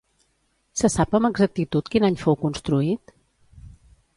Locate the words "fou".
2.23-2.39